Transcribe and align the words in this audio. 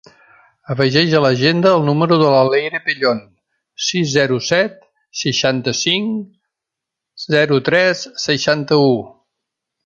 Afegeix 0.73 1.11
a 1.17 1.19
l'agenda 1.25 1.73
el 1.79 1.83
número 1.89 2.15
de 2.21 2.31
la 2.35 2.39
Leire 2.53 2.81
Pellon: 2.87 3.21
sis, 3.89 4.07
zero, 4.15 4.39
set, 4.47 4.81
seixanta-cinc, 5.21 6.25
zero, 7.37 7.61
tres, 7.69 8.03
seixanta-u. 8.27 8.91